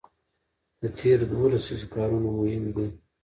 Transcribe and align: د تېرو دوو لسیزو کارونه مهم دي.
د 0.81 0.83
تېرو 0.97 1.25
دوو 1.31 1.45
لسیزو 1.53 1.87
کارونه 1.95 2.27
مهم 2.37 2.65
دي. 2.75 2.87